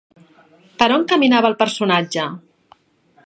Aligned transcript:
Per 0.83 0.87
on 0.95 1.05
caminava 1.11 1.51
el 1.53 1.57
personatge? 1.61 2.27